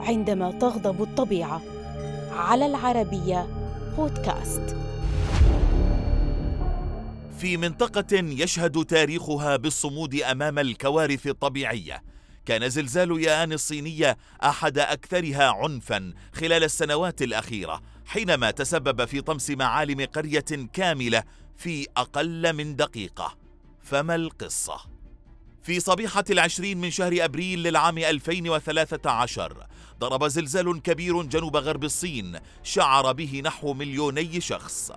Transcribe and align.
عندما 0.00 0.50
تغضب 0.50 1.02
الطبيعة. 1.02 1.62
على 2.32 2.66
العربية 2.66 3.46
بودكاست. 3.96 4.76
في 7.38 7.56
منطقة 7.56 8.16
يشهد 8.16 8.84
تاريخها 8.84 9.56
بالصمود 9.56 10.14
أمام 10.14 10.58
الكوارث 10.58 11.26
الطبيعية. 11.26 12.02
كان 12.46 12.68
زلزال 12.68 13.22
يان 13.22 13.52
الصينية 13.52 14.16
أحد 14.44 14.78
أكثرها 14.78 15.44
عنفا 15.50 16.12
خلال 16.32 16.64
السنوات 16.64 17.22
الأخيرة 17.22 17.80
حينما 18.06 18.50
تسبب 18.50 19.04
في 19.04 19.20
طمس 19.20 19.50
معالم 19.50 20.06
قرية 20.06 20.68
كاملة 20.72 21.22
في 21.56 21.86
أقل 21.96 22.52
من 22.52 22.76
دقيقة. 22.76 23.36
فما 23.80 24.14
القصة؟ 24.14 24.99
في 25.62 25.80
صبيحة 25.80 26.24
العشرين 26.30 26.80
من 26.80 26.90
شهر 26.90 27.24
أبريل 27.24 27.62
للعام 27.62 27.98
2013 27.98 29.66
ضرب 30.00 30.26
زلزال 30.26 30.82
كبير 30.82 31.22
جنوب 31.22 31.56
غرب 31.56 31.84
الصين 31.84 32.38
شعر 32.62 33.12
به 33.12 33.42
نحو 33.44 33.74
مليوني 33.74 34.40
شخص. 34.40 34.92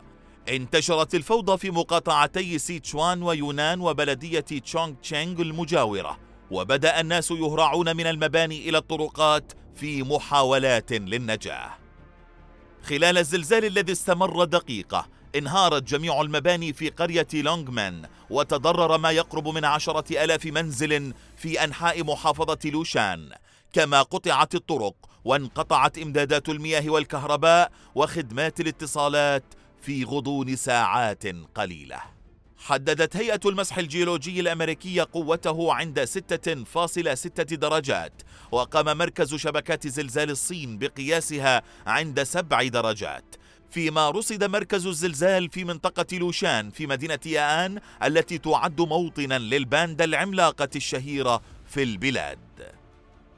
انتشرت 0.50 1.16
الفوضى 1.16 1.58
في 1.58 1.72
مقاطعتي 1.72 2.60
سيتشوان 2.60 3.24
ويونان 3.24 3.82
وبلدية 3.82 4.40
تشونغ 4.40 4.94
تشينغ 5.02 5.42
المجاورة 5.42 6.20
وبدأ 6.52 7.02
الناس 7.02 7.32
يهرعون 7.32 7.96
من 7.96 8.08
المباني 8.08 8.70
إلى 8.70 8.78
الطرقات 8.78 9.54
في 9.76 10.04
محاولات 10.04 10.92
للنجاة. 10.92 11.72
خلال 12.84 13.18
الزلزال 13.18 13.66
الذي 13.66 13.92
استمر 13.92 14.44
دقيقة 14.44 15.08
انهارت 15.36 15.84
جميع 15.84 16.22
المباني 16.22 16.74
في 16.74 16.90
قرية 16.90 17.28
لونغمان 17.34 18.06
وتضرر 18.30 18.98
ما 18.98 19.12
يقرب 19.12 19.48
من 19.48 19.66
عشرة 19.66 20.24
ألاف 20.24 20.46
منزل 20.46 21.14
في 21.38 21.64
أنحاء 21.64 22.04
محافظة 22.04 22.60
لوشان. 22.66 23.30
كما 23.74 24.02
قطعت 24.02 24.56
الطرق 24.56 24.96
وانقطعت 25.26 25.98
إمدادات 25.98 26.50
المياه 26.50 26.90
والكهرباء 26.90 27.72
وخدمات 27.96 28.60
الاتصالات 28.60 29.44
في 29.82 30.04
غضون 30.04 30.56
ساعات 30.56 31.24
قليلة. 31.56 32.00
حددت 32.58 33.16
هيئة 33.18 33.40
المسح 33.46 33.78
الجيولوجي 33.78 34.40
الأمريكية 34.40 35.08
قوته 35.14 35.74
عند 35.74 36.06
6.6 36.06 37.56
درجات 37.56 38.22
وقام 38.52 38.98
مركز 38.98 39.36
شبكات 39.36 39.88
زلزال 39.88 40.30
الصين 40.30 40.78
بقياسها 40.78 41.62
عند 41.88 42.24
سبع 42.24 42.64
درجات. 42.64 43.36
فيما 43.74 44.10
رصد 44.10 44.44
مركز 44.44 44.88
الزلزال 44.88 45.50
في 45.50 45.64
منطقة 45.64 46.18
لوشان 46.18 46.70
في 46.70 46.88
مدينة 46.88 47.20
يآن 47.26 47.80
التي 48.04 48.38
تعد 48.38 48.82
موطنا 48.82 49.40
للباندا 49.40 50.04
العملاقة 50.04 50.70
الشهيرة 50.76 51.42
في 51.66 51.84
البلاد. 51.84 52.40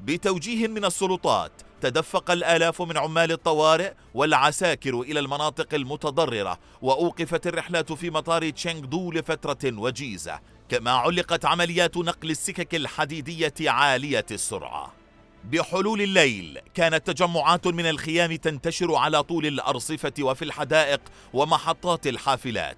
بتوجيه 0.02 0.68
من 0.68 0.86
السلطات 0.86 1.52
تدفق 1.82 2.32
الآلاف 2.32 2.82
من 2.82 2.98
عمال 2.98 3.32
الطوارئ 3.32 3.94
والعساكر 4.14 5.02
إلى 5.02 5.20
المناطق 5.20 5.74
المتضررة 5.74 6.60
وأوقفت 6.82 7.48
الرحلات 7.48 7.94
في 7.94 8.10
مطار 8.10 8.50
تشينغدو 8.50 9.12
لفترة 9.12 9.78
وجيزة 9.78 10.40
كما 10.70 10.92
علقت 10.92 11.46
عمليات 11.46 11.98
نقل 11.98 12.32
السكك 12.32 12.76
الحديدية 12.76 13.54
عالية 13.62 14.26
السرعة. 14.32 15.05
بحلول 15.52 16.02
الليل. 16.02 16.60
كانت 16.74 17.12
تجمعات 17.12 17.68
من 17.68 17.86
الخيام 17.86 18.36
تنتشر 18.36 18.96
على 18.96 19.24
طول 19.24 19.46
الأرصفة 19.46 20.14
وفي 20.20 20.46
الحدائق 20.46 21.02
ومحطات 21.34 22.08
الحافلات. 22.08 22.78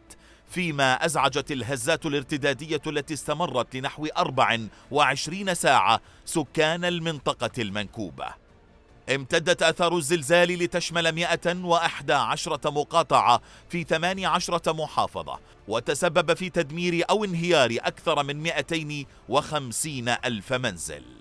فيما 0.49 1.05
أزعجت 1.05 1.51
الهزات 1.51 2.05
الارتدادية 2.05 2.81
التي 2.87 3.13
استمرت 3.13 3.75
لنحو 3.75 4.07
24 4.17 5.53
ساعة 5.53 6.01
سكان 6.25 6.85
المنطقة 6.85 7.61
المنكوبة. 7.61 8.27
امتدت 9.15 9.63
أثار 9.63 9.97
الزلزال 9.97 10.47
لتشمل 10.59 11.11
111 11.11 12.59
مقاطعة 12.65 13.41
في 13.69 13.83
18 13.83 14.73
محافظة 14.73 15.39
وتسبب 15.67 16.33
في 16.33 16.49
تدمير 16.49 17.03
أو 17.09 17.25
انهيار 17.25 17.77
أكثر 17.79 18.23
من 18.23 18.43
250 18.43 20.09
ألف 20.09 20.53
منزل. 20.53 21.16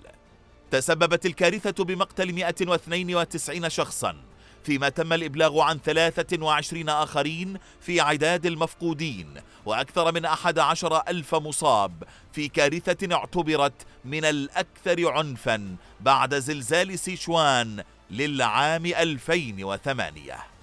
تسببت 0.71 1.25
الكارثة 1.25 1.83
بمقتل 1.83 2.33
192 2.33 3.69
شخصا 3.69 4.15
فيما 4.63 4.89
تم 4.89 5.13
الإبلاغ 5.13 5.59
عن 5.59 5.79
23 5.85 6.89
آخرين 6.89 7.57
في 7.81 8.01
عداد 8.01 8.45
المفقودين 8.45 9.33
وأكثر 9.65 10.11
من 10.11 10.25
11 10.25 11.01
ألف 11.07 11.35
مصاب. 11.35 12.03
في 12.33 12.47
كارثة 12.47 13.15
اعتبرت 13.15 13.85
من 14.05 14.25
الأكثر 14.25 15.09
عنفا 15.09 15.75
بعد 15.99 16.35
زلزال 16.35 16.99
سيشوان 16.99 17.83
للعام 18.11 18.85
2008 18.85 20.56